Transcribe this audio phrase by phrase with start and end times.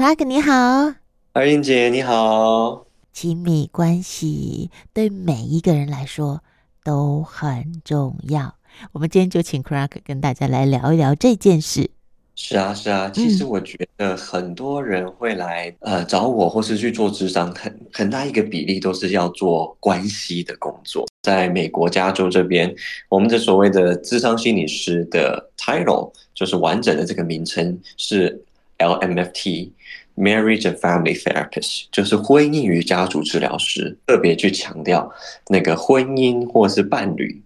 [0.00, 0.94] Clark 你好，
[1.34, 2.86] 二英姐你好。
[3.12, 6.42] 亲密关系对每一个人来说
[6.82, 8.54] 都很重要。
[8.92, 11.90] 我们今天就请 Clark 跟大家来聊一聊这件事。
[12.34, 13.10] 是啊，是啊。
[13.12, 21.06] 其实我觉得很多人会来呃找我，或是去做咨商，很很大一个比例都是要做关系的工作。
[21.22, 22.74] 在美国加州这边，
[23.10, 28.42] 我们的所谓的咨商心理师的 title 就是完整的这个名称是
[28.80, 29.70] LMFT。
[30.16, 35.10] Marriage and Family Therapist 就是婚姻与家族治疗师，特别去强调
[35.46, 37.40] 那个婚姻或是伴侣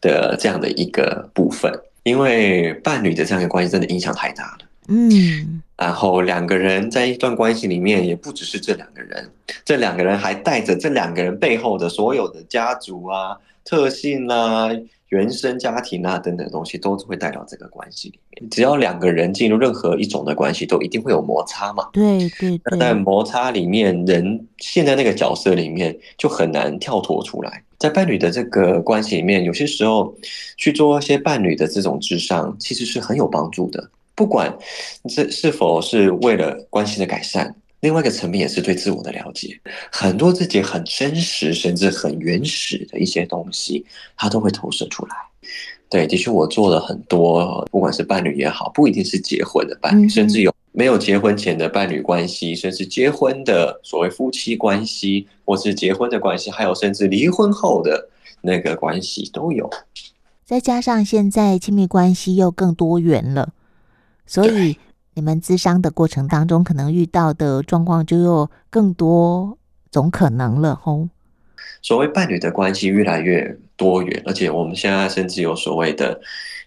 [0.00, 1.72] 的这样的一个部分，
[2.02, 4.58] 因为伴侣的这样的关系真的影响太大了。
[4.88, 9.30] 嗯，然后两个人在一段关系里面，也不只是这两个人，
[9.64, 14.70] 这两个人还带着这两个人背后的所有的家族啊、特性啊。
[15.08, 18.50] 原生家庭啊等等东西都会带到这个关系里面。
[18.50, 21.88] 只要两个人进入任何一种的关系，都一定会有摩擦嘛。
[21.92, 22.78] 对对对。
[22.78, 27.62] 在摩擦里面，人陷在那个角色里面就很难跳脱出来。
[27.78, 30.14] 在伴侣的这个关系里面，有些时候
[30.56, 33.90] 去做一些伴侣的这种智商，其实是很有帮助的。
[34.14, 34.56] 不管
[35.08, 37.54] 这是否是为了关系的改善。
[37.80, 39.60] 另外一个层面也是对自我的了解，
[39.92, 43.84] 很多自己很真实甚至很原始的一些东西，
[44.16, 45.14] 它都会投射出来。
[45.88, 58.08] 对，的确我做了很多，不管是伴侣也好，不一定是结婚的伴侣，甚至有没有结婚前的伴侣关系，甚至结婚的所谓夫妻关系，或是结婚的关系，还有甚至离婚后的
[58.40, 59.70] 那个关系都有。
[60.44, 63.52] 再加上现在亲密关系又更多元了，
[64.26, 64.78] 所以。
[65.16, 69.56] 你们咨商的过程当中，可能遇到的状况就有更多
[69.90, 71.08] 种可能了吼。
[71.80, 76.20] 所谓伴侣的关系越来越多元，而且我们现在甚至有所谓的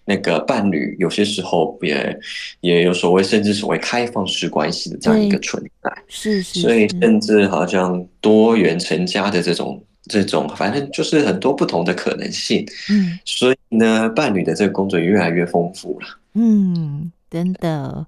[0.04, 2.18] 那个伴侣，有些时候也
[2.60, 5.92] 也有所谓甚至所谓开放式关系的这样一个存在。
[6.08, 6.60] 是是，是。
[6.62, 12.66] 所以甚至好像多元成家的这种这种，反正就是很多不同的可能性。
[12.90, 13.16] 嗯。
[13.24, 16.08] 所以呢，伴侣的这个工作也越来越丰富了。
[16.34, 18.04] 嗯，真的。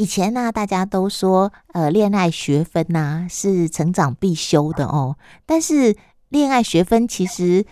[0.00, 5.18] 以前呢、大家都说，呃，恋爱学分呐、是成长必修的哦。
[5.44, 5.94] 但是，
[6.30, 7.66] 恋爱学分其实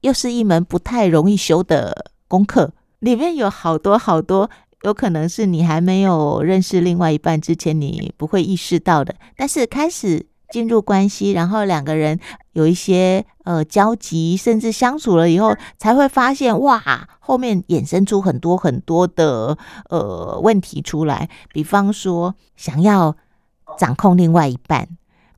[0.00, 4.48] 又是一门不太容易修的功课，里面有好多好多，
[4.84, 9.14] 有可能是你还没有认识另外一半之前，你不会意识到的。
[9.36, 12.18] 但是开始进入关系，然后两个人
[12.52, 19.58] 有一些呃交集，甚至相处了以后，才会发现哇，后面衍生出很多很多的
[19.90, 21.28] 呃问题出来。
[21.52, 23.16] 比方说，想要
[23.78, 24.86] 掌控另外一半；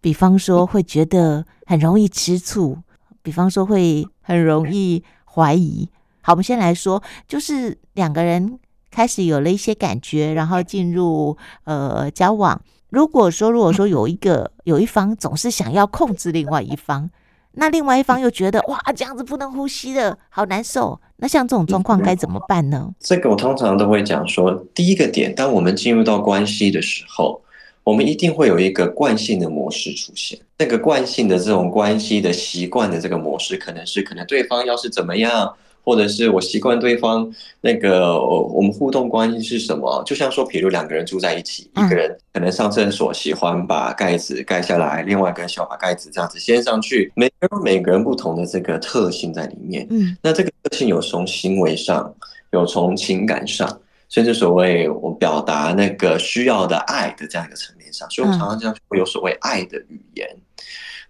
[0.01, 2.77] 比方说，会觉得很容易吃醋；
[3.23, 5.89] 比方说，会很容易怀疑。
[6.21, 8.59] 好，我们先来说，就是两个人
[8.91, 12.61] 开始有了一些感觉，然后进入呃交往。
[12.91, 17.10] 如果说，如果说有一个有一方总是想要控制另外一方，
[17.53, 21.00] 那另外一方又觉得哇，这样子不能呼吸的好难受。
[21.16, 22.91] 那像这种状况该怎么办呢？
[23.00, 27.43] 这个我通常都会讲说，第一个点，当我们进入到关系的时候，
[27.84, 30.38] 我们一定会有一个惯性的模式出现。
[30.56, 35.54] 那个惯性的这种关系的习惯的这个模式，可能是可能对方要是怎么样。
[35.83, 37.31] 或者是我习惯对方
[37.61, 40.03] 那个，我们互动关系是什么？
[40.05, 49.87] 就像说，比如两个人住在一起，一个人可能上厕所喜欢把盖子盖下来，另外一个人喜欢把盖子这样子掀上去，每个人每个人不同的这个特性在里面。
[49.91, 52.15] 嗯，那这个特性有从行为上，
[52.50, 60.28] 有从情感上，甚至所谓我表达那个需要的爱的这样一个层面上，所以我常常这样会有所谓爱的语言。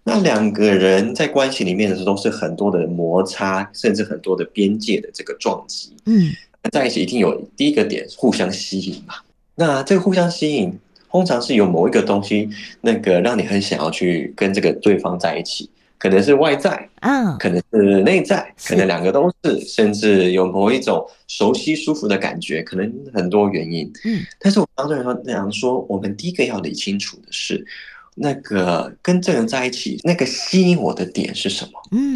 [0.09, 5.95] 那两个人在关系里面的时候，都是很多的摩擦，甚至很多的边界的这个撞击。
[6.05, 6.31] 嗯，
[6.71, 9.13] 在一起一定有第一个点，互相吸引嘛。
[9.55, 10.73] 那这个互相吸引，
[11.11, 12.49] 通常是有某一个东西，
[12.81, 23.85] 那个让你很想要去跟这个对方在一起，可能是外在啊，可能是内在，可能两个都是，甚至有某一种熟悉舒服的感觉，可能很多原因。
[24.05, 27.65] 嗯，但是我刚才说那样说，我们第一个要理清楚的是。
[28.15, 31.71] 那个跟这个人在一起，那个吸引我的点是什么？
[31.91, 32.15] 嗯，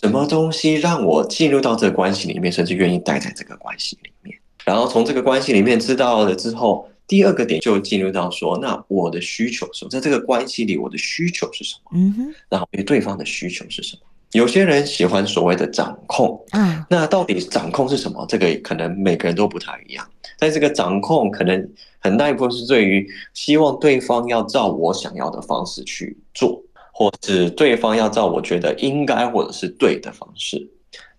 [0.00, 4.38] 什么东西让我进入到这个关系里面，甚至愿意待在这个关系里面？
[4.64, 9.90] 然后从这个关系里面知道了之后，第二个点就进入到说，那我的需求是什么？
[9.90, 11.90] 在这个关系里，我的需求是什么？
[11.94, 14.02] 嗯哼，然后对对方的需求是什么？
[14.32, 18.26] 有些人喜欢所谓的掌控，嗯，那到底掌控是什么？
[18.28, 20.06] 这个可能每个人都不太一样。
[20.36, 21.68] 在这个掌控，可能
[21.98, 26.62] 很大一部分是对于希望对方要照我想要的方式去做，
[26.92, 30.68] 或是对方要照我觉得应该或者是对的方式。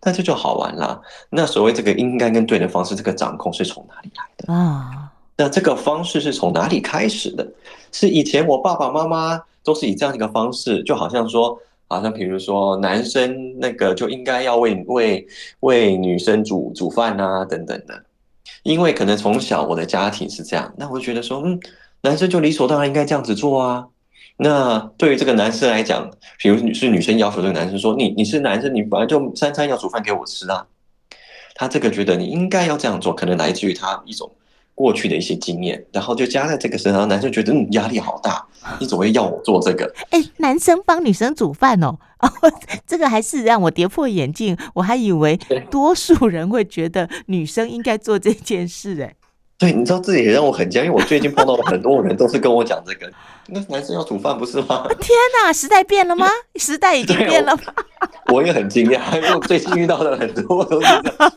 [0.04, 1.02] 那这就好玩啦。
[1.30, 5.12] 那所谓这个应该跟对的方式，这个掌控是从哪里来的啊？
[5.36, 7.48] 那这个方式是从哪里开始的？
[7.92, 15.28] 是以前我爸爸妈妈都是以这样一个方式，就好像说，好像比如说男生那个就应该要为为
[15.60, 18.04] 为女生煮煮饭啊等等的，
[18.64, 21.60] 因为可能从小我的家庭是这样，那我就觉得说，嗯，
[22.02, 23.88] 男生就理所当然应该这样子做啊。
[24.38, 30.66] 那对于这个男生来讲，比如是女生要求这个男生说，你你是男生，你本来就三餐要煮饭给我吃啊。
[31.56, 34.32] 他这个觉得你应该要这样做，可能来自于他一种
[34.78, 37.08] 过去的一些经验，然后就加在这个身上。
[37.08, 38.46] 男生觉得嗯，压力好大，
[38.80, 39.92] 你怎么会要我做这个？
[40.12, 42.30] 哎，男生帮女生煮饭哦，哦，
[42.86, 44.56] 这个还是让我跌破眼镜。
[44.76, 45.36] 我还以为
[45.72, 49.02] 多数人会觉得女生应该做这件事。
[49.02, 49.16] 哎，
[49.58, 53.12] 对，你知道这也让我很惊讶，因为我最近碰到了很多人都是跟我讲这个。
[53.48, 54.86] 那男生要煮饭不是吗？
[55.02, 56.28] 天哪，时代变了吗？
[56.58, 57.64] 时代已经变了吗？
[58.28, 61.32] 我，我也很惊讶，因为我最近遇到的很多都是这样。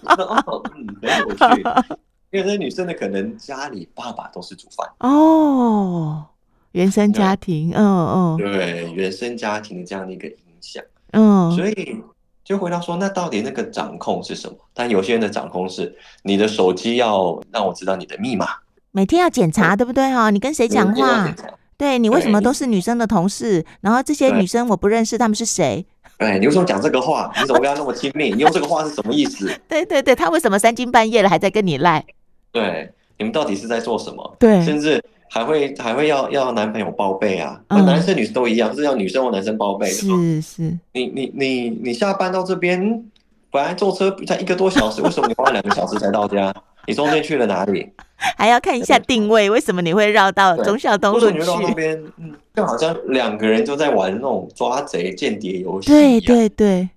[0.46, 1.96] 哦，嗯，很有趣。
[2.30, 6.24] 因为这女生呢可能家里爸爸都是煮饭哦，
[6.72, 10.82] 原生家庭，嗯嗯，对，原生家庭的这样的一个影响，
[11.12, 11.96] 嗯，所以
[12.44, 14.56] 就回到说，那到底那个掌控是什么？
[14.72, 18.46] 但有些人的掌控是你的手机要让我知道你的密码，
[18.92, 20.08] 每天要检查，对不对？
[20.12, 21.34] 哈，你跟谁讲话？
[21.76, 23.64] 对，你为什么都是女生的同事？
[23.80, 25.84] 然后这些女生我不认识，她们是谁？
[26.18, 27.32] 哎，你为什么讲这个话？
[27.40, 28.30] 你怎么跟她那么亲密？
[28.30, 29.50] 你用这个话是什么意思？
[29.66, 32.04] 对 对对，她为什么三更半夜了还在跟你赖？
[32.52, 34.36] 对，你们到底是在做什么？
[34.38, 37.60] 对，甚至还会还会要要男朋友报备啊？
[37.68, 39.86] 嗯、男生女生都一样，是要女生或男生报备？
[39.86, 40.62] 是是，
[40.92, 43.04] 你你你你下班到这边，
[43.50, 46.52] 本来坐车才一个多小时，为什么你花了两个小时才到家？
[46.86, 47.88] 你中间去了哪里？
[48.36, 51.38] 还要看一下定位，为什么你会绕到忠孝东路去？
[51.38, 55.88] 绕那边，嗯，就好像两个人就在玩那种抓贼、间谍游戏。
[55.88, 56.88] 对对对，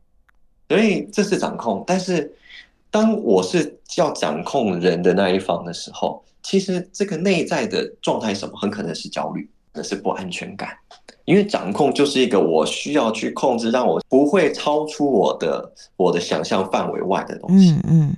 [0.69, 1.83] 所以这是掌控。
[1.85, 2.31] 但是
[2.93, 10.69] 当我是要掌控人的那一方的时候，其实这个内在的状态什么，很可能是焦虑，那是不安全感。
[11.25, 17.71] 因为掌控就是一个我需要去控制，让我不会超出我的我的想象范围外的东西。
[17.71, 18.17] 嗯嗯。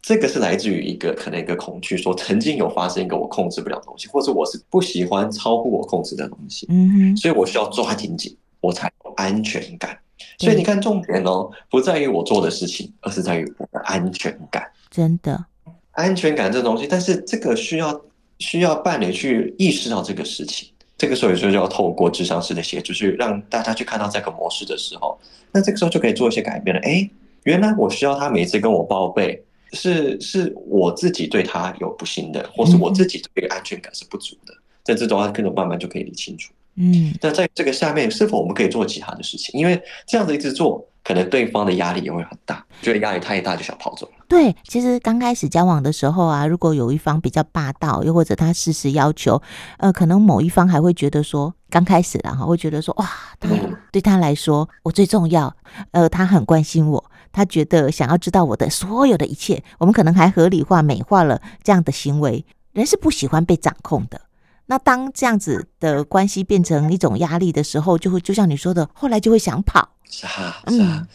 [0.00, 9.98] 这个是来自于一个可能一个恐惧，说曾经有发生一个我控制不了的东西，或者我是不喜欢超乎我控制的东西，嗯哼，所以我需要抓紧紧，我才有安全感。
[10.38, 14.66] 所以你看，重点哦，不在于我做的事情，而是在于我的安全感。
[14.90, 15.44] 真的，
[15.92, 18.00] 安全感这东西，但是这个需要
[18.38, 20.68] 需要伴侣去意识到这个事情。
[20.96, 25.18] 这个时候有时候就要透过智商师的协助，去让大家去看到这个模式的时候，
[25.52, 26.80] 那这个时候就可以做一些改变了。
[26.82, 27.08] 哎，
[27.42, 29.42] 原来我需要他每次跟我报备。
[29.72, 34.54] 是是我自己对他有不信任，或是我自己对安全感是不足的，
[34.84, 36.52] 在这种话，跟着慢慢就可以理清楚。
[36.76, 39.58] 嗯，那在这个下面，是否我们可以做其他的事情？
[39.58, 44.12] 因为这样子一直做，可能对方的压力也会很大，觉得压力太大就想跑走了。
[44.26, 49.40] 对，其实刚开始交往的时候啊，如果有一方比较霸道，又或者他事事要求，
[49.78, 53.48] 呃，可能某一方还会觉得说，刚开始然后会觉得说，哇，他
[53.92, 55.54] 对他来说我最重要，
[55.92, 57.10] 呃，他很关心我。
[57.32, 62.44] 他觉得想要知道我的所有的一切，我们可能还合理化、美化了这样的行为。
[62.72, 64.20] 人是不喜欢被掌控的。
[64.66, 69.90] 那当这样子的关系变成一种压力的时候，就会就像你说的，后来就会想跑。
[70.08, 71.08] 是啊，是啊，嗯、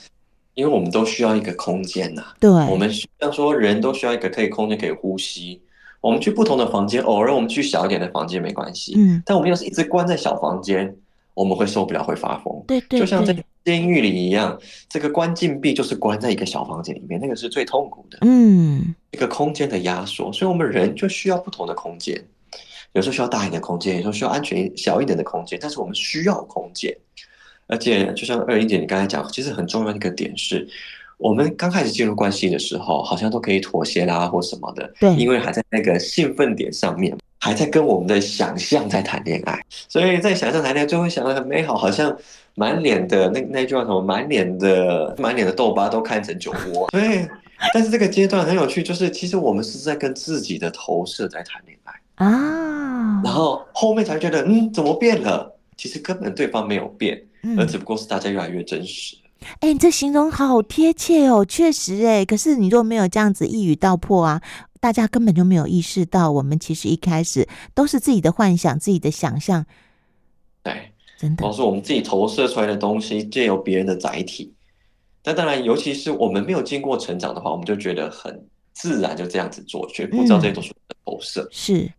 [0.54, 2.36] 因为我们都需要一个空间呐、啊。
[2.40, 5.62] 对，我们像说人都需要一个可以空间可以呼吸。
[6.01, 8.94] 我们去不同的房间，偶尔我们去小一点的房间没关系。
[8.96, 10.96] 嗯，但我们要是一直关在小房间，
[11.34, 12.63] 我们会受不了，会发疯。
[12.68, 13.36] 对，对对，就像在。
[13.65, 18.18] 监狱里一样，这个关禁闭就是关在一个小房间里面，那个是最痛苦的。
[18.22, 22.20] 嗯，一个空间的压缩，所以我们人就需要不同的空间，
[22.93, 26.96] 有时候需要大一点的空间，有时候需要安全小一点的空间，但是我们需要空间。
[27.67, 30.67] 而且，就像二英姐你刚才讲，其实很重要的一个点是，
[31.17, 42.17] 我们刚开始进入关系的时候，好像都可以妥协啦或什么的，对，因为还在那个兴奋点上面，还在跟我们的想象在谈恋爱，所以在想象谈恋爱就会想得很美好，好像。
[42.55, 44.01] 满脸的那那句话什么？
[44.01, 46.89] 满脸的满脸的痘疤都看成酒窝。
[46.91, 47.25] 对，
[47.74, 53.21] 但是这个阶段很有趣，就是其实我们是在跟自己的投射在谈恋爱啊。
[53.23, 55.53] 然后后面才觉得，嗯，怎么变了？
[55.75, 57.21] 其实根本对方没有变，
[57.57, 59.17] 而只不过是大家越来越真实。
[59.41, 62.23] 哎、嗯欸，你这形容好贴切哦，确实哎。
[62.23, 64.41] 可是你若没有这样子一语道破啊，
[64.79, 69.65] 大家根本就没有意识到，我们其实一开始都是自己的幻想、自己的想象。
[70.63, 70.91] 对。
[71.17, 74.53] 真的，都是我们自己投射出来的东西，借由别人的载体。
[75.21, 81.41] 但当然，尤其是我们没有经过成长的话，我们就觉得很自然，就这样子做，却不知道这些都是的投射。
[81.41, 81.91] 嗯、是。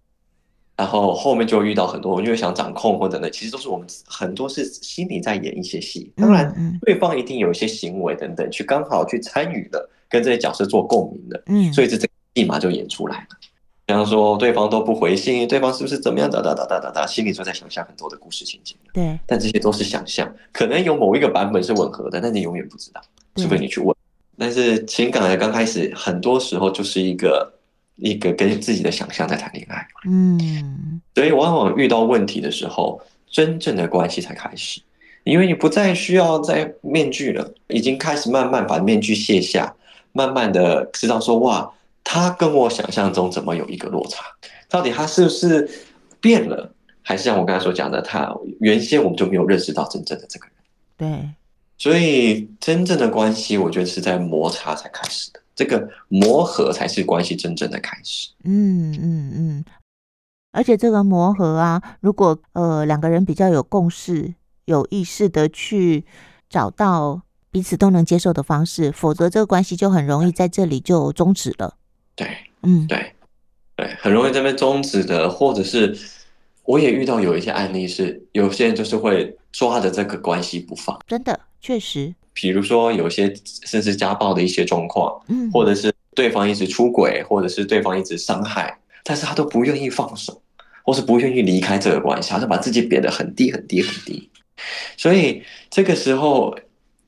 [0.80, 6.10] 然后后面就遇到很多，因为想掌控或者呢，其实都是我们很多是心里在演一些戏。
[6.16, 6.50] 当然，
[6.87, 11.42] 对方一定有一些行为等等，去刚好去参与的，跟这些角色做共鸣的。
[11.49, 11.70] 嗯。
[11.70, 13.26] 所以这这立马就演出来了。
[13.84, 16.30] 比方说对方都不回信，对方是不是怎么样？
[16.30, 18.75] 哒哒哒哒哒哒，心里就在想象很多的故事情节。
[18.94, 23.02] 对，但这些都是想象，可能有某一个版本是吻合的，但你永远不知道，
[23.37, 23.94] 除非你去问。
[24.38, 27.52] 但是情感的刚开始，很多时候就是一个
[28.00, 29.87] 一个跟自己的想象在谈恋爱。
[30.07, 34.80] 嗯，所以往往遇到问题的时候，真正的关系才开始，
[35.25, 39.75] 因为你不再需要在面具了，已经开始慢慢把面具卸下，
[40.12, 41.73] 慢慢的知道说哇。
[42.02, 44.25] 他跟我想象中怎么有一个落差？
[44.69, 45.71] 到底他是不是
[46.19, 50.54] 变了，还是像我刚才所讲的，他原先我们就没有认识到真正的这个人？
[50.97, 51.30] 对，
[51.80, 58.28] 所以真正的关系，我觉得是在摩擦才开始的，这个磨合才是关系真正的开始。
[58.44, 59.64] 嗯嗯嗯，
[60.52, 64.34] 而且这个磨合啊，如果呃两个人比较有共识、
[64.66, 66.04] 有意识的去
[66.50, 71.76] 找到彼此都能接受的方式，否则这个关系就很容易在这里就终止了。
[72.14, 72.28] 对，
[72.60, 73.14] 嗯，对，
[73.75, 75.96] 对，很容易这边终止的，或者是
[76.70, 83.34] 我也遇到有一些案例是，有些人就是会抓着这个关系不放，真的，确实，比如说有些
[83.66, 90.40] 甚至家暴的一些状况，嗯，或者是对方一直出轨，或者是对方一直伤害，但是他都不愿意放手，
[90.84, 94.30] 或是不愿意离开这个关系，他就把自己贬得很低很低很低，
[94.96, 96.56] 所以这个时候，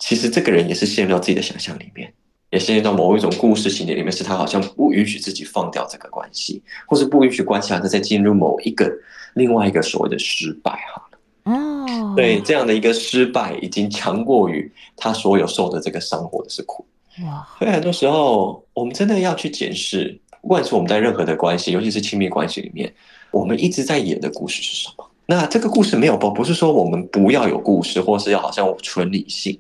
[0.00, 2.12] 其实这个人也是陷入到自己的想象里面。
[2.52, 8.92] 也陷入到某一种故事情节里面，是他好像不允许自己放掉这个关系，或是不允许关系，还是再进入某一个
[9.32, 11.02] 另外一个所谓的失败哈。
[11.44, 16.84] 哦，对，这样的一个失败已经强过于他所有受的这个伤或者是苦。
[17.24, 22.92] 哇，所以很多时候我们真的要去检视，不管是我们在任何的关系，尤其是亲密关系里面，
[23.30, 25.08] 我们一直在演的故事是什么？
[25.24, 29.58] 那这个故事没有不不是说我们不要有故事，或是要好像纯理性。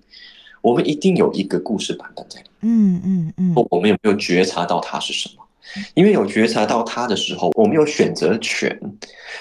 [0.62, 2.72] 我们一定有一个故事版本在里面。
[2.72, 3.66] 嗯嗯嗯。
[3.70, 5.44] 我们有没有觉察到它是什么？
[5.94, 8.78] 因为有觉察到它的时候，我们有选择权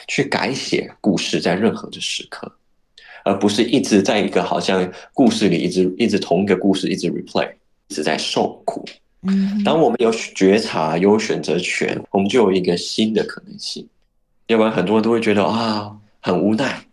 [0.07, 2.51] 去改写故事，在任何的时刻，
[3.25, 7.51] 而不是一直在一个好像故事里一直一直同一个故事一直 replay，
[7.87, 8.85] 一直在受苦。
[9.23, 9.61] 嗯。
[9.63, 13.85] 当我们有觉察、有选择权，我们就有一个新的可能性。
[14.47, 16.85] 要不然很多人都会觉得啊，很无奈，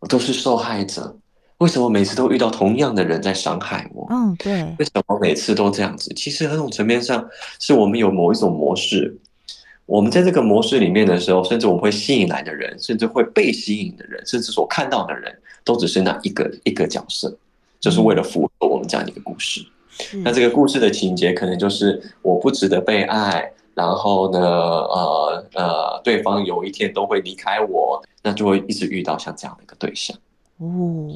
[0.00, 1.16] 我都是受害者。
[1.58, 4.06] 为什么每次都遇到同样的人在伤害我？
[4.10, 4.52] 嗯，对。
[4.78, 6.12] 为什么每次都这样子？
[6.14, 7.26] 其实很种层面上，
[7.58, 9.16] 是我们有某一种模式。
[9.86, 15.34] 我们在这个模式里面的时候，甚至我们会吸引来的人，甚至会被吸引的人，甚至所看到的人，
[15.64, 17.34] 都只是那一个一个角色，
[17.80, 19.64] 就是为了符合我们这样的一个故事。
[20.12, 20.22] 嗯。
[20.24, 30.14] 那这个故事的情节，可能就是我不值得被爱，然后呢，呃呃，对方有一天都会离开我，那就会一直遇到像这样的一个对象。
[30.58, 31.08] 哦。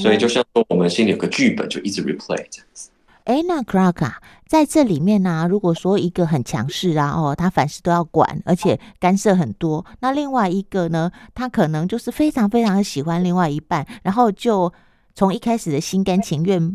[0.00, 2.90] 所以就像说，我们心里有个剧本，就一直 replay 这样子。
[3.24, 14.72] 哎，那 Clark 啊，在这里面呢、啊，如果说一个很强势啊，哦，他凡事都要管，而且干涉很多，那另外一个呢，他可能就是非常非常的喜欢另外一半，然后就
[15.14, 16.74] 从一开始的心甘情愿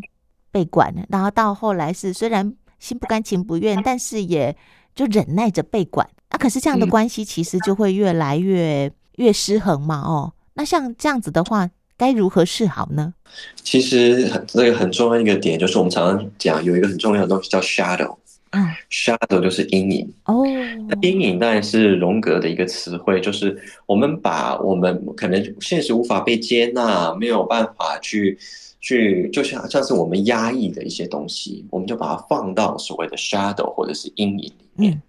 [0.52, 4.56] 被管，然后到后来是虽然心不甘情不愿，但是也
[4.94, 6.08] 就忍耐着被管。
[6.30, 11.68] 那、啊、可是这样的关系其实就会越来越越失衡嘛，哦，那像这样子的话。
[11.96, 13.14] 该如何是好呢？
[13.62, 18.16] 其实很这个很重要一个点，就是我们常常讲有一个很重要的东西叫 shadow，
[18.50, 20.44] 嗯，shadow 就是阴影哦。
[20.88, 28.38] 那阴影当然是荣格的一个词汇，就是我们把我们可能现实无法被接纳，没有办法去
[28.80, 35.02] 去，就像像是我们压抑的一些东西，我们就把它放到所谓的 shadow 或者是阴影里面。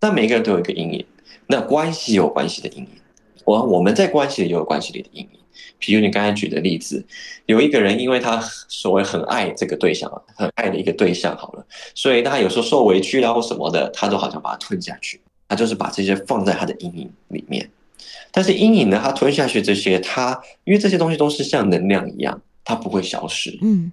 [0.00, 1.04] 那、嗯、每个人都有一个阴影，
[1.46, 2.88] 那关系有关系的阴影，
[3.44, 5.28] 我我们在关系里也有关系里的阴影。
[5.82, 7.04] 比如你刚才举的例子，
[7.46, 17.68] 有一个人因为他所谓很爱这个对象，很爱的一个对象，好了，所以他有时候受委屈啦或什么的，他都好像把它吞下去，他就是把这些放在他的阴影里面。
[18.30, 23.58] 但是阴影呢，他吞下去这些，他因为这些东西都是像能量一样，它不会消失。
[23.60, 23.90] 嗯，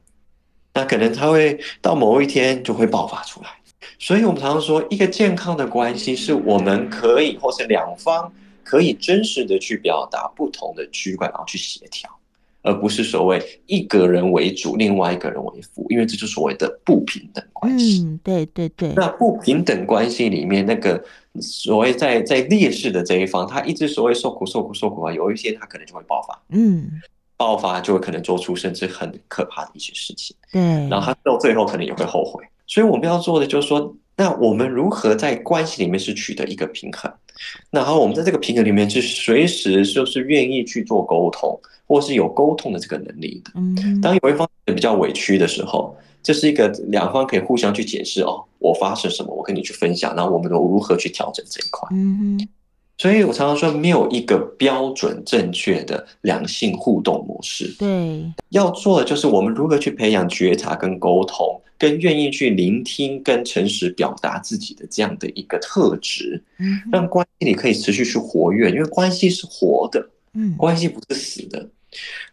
[0.76, 3.50] 那可能他会到某一天就会爆发出来。
[3.98, 8.32] 所以我们常常说，一个健康的关系是我们可以或是两方。
[8.70, 12.08] 可以真实的去表达不同的区块，然后去协调，
[12.62, 18.04] 而不是所谓一个人为主，另外一个人为辅，因为这就是所谓的不平等关系。
[18.04, 18.94] 嗯，对对对。
[18.96, 21.04] 那不平等关系里面，那个
[21.42, 26.40] 所谓在在劣势的这一方，他一直所谓受苦受苦受苦啊，有一些他可能就会爆发。
[26.50, 27.02] 嗯，
[27.38, 30.36] 爆发就会可能做出甚至很可怕的一些事情。
[30.52, 32.44] 对，然后他到最后可能也会后悔。
[32.70, 37.12] 所以我们要做的就是说，那我们如何在关系里面是取得一个平衡？
[37.72, 43.52] 然后我们在这个平衡里面是随时就是愿意去做沟通，或是有沟通的这个能力的。
[43.56, 51.88] 嗯，当有一方比较委屈的时候，这是一个两方可以互相去解释哦，我发生什么，我跟你去分享，然后我们如何去调整这一块。
[51.92, 52.48] 嗯，
[53.00, 57.74] 所以我常常说，没有一个标准正确的良性互动模式。
[57.80, 61.60] 对，要做的就是我们如何去培养觉察跟沟通。
[61.80, 71.70] 跟愿意去聆听、跟诚实表达自己的这样的一个特质，嗯，让关系里可以持续去活跃，因为关系是活的，嗯，关系不是死的。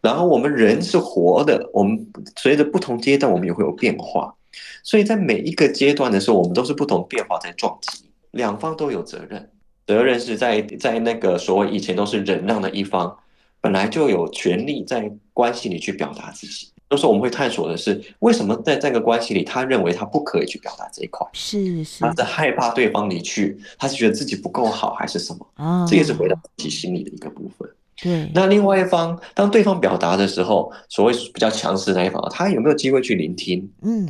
[0.01, 2.05] 然后我们人是活的，我们
[2.35, 4.35] 随着不同阶段，我们也会有变化。
[4.83, 9.49] 所以在每一个阶段的时候，我们都是不同变化在撞击，两方都有责任。
[9.87, 13.17] 责任是在在那个所谓以前都是忍让的一方，
[13.61, 16.69] 本来就有权利在关系里去表达自己。
[16.89, 21.27] 都是我们会探索的是，为什么在这个关系里，他认为他不可以去表达这一块？
[21.33, 25.45] 是是，他是害怕对方离去，他是觉得自己不够好，还是什么？
[25.55, 27.69] 啊，这也是回到自己心里的一个部分。
[28.01, 28.31] 对。
[28.33, 33.69] 那另外一方，当对方表达的时候，所谓比较强势那一方，他有没有机会去聆听？
[33.83, 34.09] 嗯，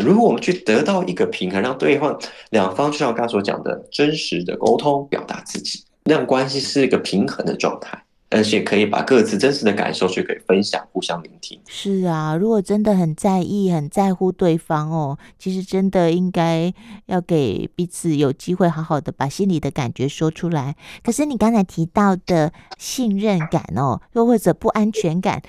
[0.00, 2.18] 如果我们去得到一个平衡，让对方
[2.50, 8.02] 两方就像我刚刚所讲的，真实的沟通，表达自己，让关系是一个平衡的状态。
[8.28, 11.58] 而且可以把各自真实的感受去给分享，互相聆听。
[11.68, 16.74] 是啊，如果真的很在意、很在乎对方哦，其实真的应该
[17.06, 20.74] 要给彼此有机会，好好的把心里的感觉说出来。
[21.04, 25.40] 可是你刚才提到的信任感哦，又或者不安全感，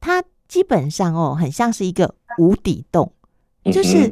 [0.00, 3.12] 它基本上哦，很像是一个无底洞，
[3.72, 4.10] 就是。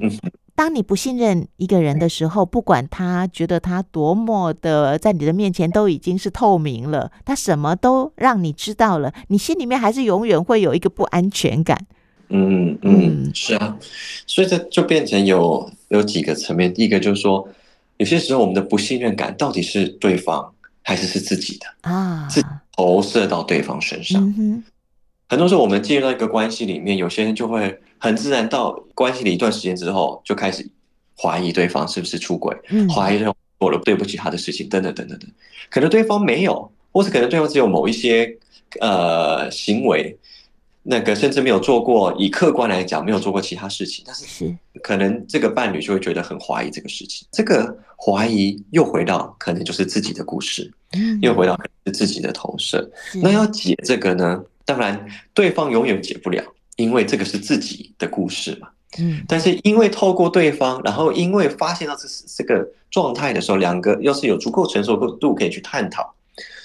[0.57, 11.85] 当你不信任一个人的时候，不管他觉得他多么的在你的面前都已经是透明了，他什么都让你知道了，你心里面还是永远会有一个不安全感。
[12.29, 13.77] 嗯嗯，是啊，
[14.29, 16.73] 所以这就变成有有几个层面。
[16.73, 17.49] 第一个就是说，
[17.97, 22.29] 有些时候我们的不信任感到底是对方还是是自己的啊？
[22.31, 22.41] 自
[22.77, 24.23] 投射到对方身上。
[24.39, 24.63] 嗯
[25.29, 30.69] 很多时候，我们进入到一个关系里面，有些人就会很自然到关系了一段时间之后，就开始
[31.17, 32.55] 怀疑对方是不是出轨，
[32.95, 35.31] 怀疑对方做了对不起他的事情，等等等等等。
[35.71, 38.37] 可能对方没有，或是可能对方只有某一些
[38.81, 40.15] 呃行为，
[40.83, 42.15] 那个甚至没有做过。
[42.19, 47.27] 以客观来讲，没有做过其他事情，但是可能这个伴侣就会觉得很怀疑这个事情。
[47.33, 50.71] 这个怀疑又回到可能就是自己的故事，
[51.23, 52.87] 又回到是自己的投射。
[53.23, 54.45] 那要解这个呢？
[54.67, 56.43] 当然，对方永远解不了，
[56.77, 58.69] 因为这个是自己的故事嘛。
[58.99, 66.15] 嗯，但是因为透过对方，然后因为发现到这是这个状态的时候，两个要是有足够成熟度可以去探讨，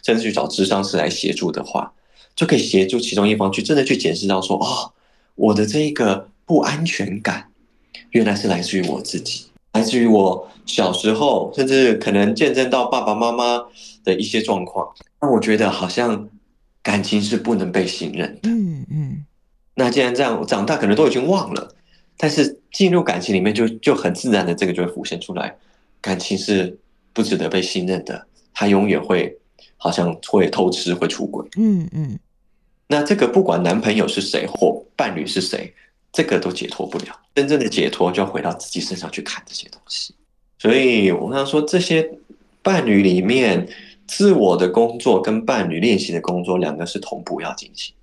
[0.05, 1.91] 甚至去找智商师来协助的话，
[2.35, 4.93] 就可以协助其中一方去真的去检视到说，哦，
[5.33, 7.49] 我的这一个不安全感，
[8.11, 13.65] 原来是来自于我自己，来自于我小时候，甚至可能见证到爸爸妈妈
[14.03, 14.87] 的一些状况，
[15.19, 16.29] 那我觉得好像。
[16.81, 18.49] 感情是不能被信任的。
[18.49, 18.88] 嗯嗯，
[19.79, 21.73] 那既然这样，长大可能都已经忘了，
[22.17, 25.55] 但是进入感情里面就就很自然的这个就会浮现出来，
[26.01, 26.77] 感情是
[27.13, 29.33] 不值得被信任的，他永远会
[29.77, 31.47] 好像会偷吃会出轨。
[31.55, 32.19] 嗯嗯，
[32.87, 35.73] 那这个不管男朋友是谁或伴侣是谁，
[36.11, 37.17] 这个都解脱不了。
[37.35, 40.13] 真正的解脱就要回到自己身上去看这些东西。
[40.57, 42.05] 所以我刚刚说这些
[42.61, 43.67] 伴侣里面。
[44.11, 47.93] 自我的工作跟伴侣练习的工作，两个是同步要进行，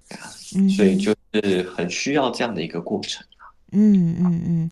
[0.71, 3.25] 所以就是很需要这样的一个过程。
[3.73, 4.71] 嗯嗯嗯，